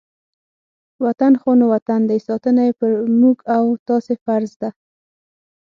[1.05, 2.85] وطن خو نو وطن دی، ساتنه یې په
[3.21, 4.69] موږ او تاسې فرض ده.